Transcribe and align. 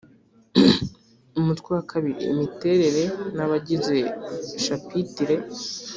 umutwe 1.39 1.67
wa 1.75 1.83
kabiri 1.91 2.21
imiterere 2.33 3.03
n 3.35 3.37
abagize 3.45 3.97
shapitire 4.63 5.35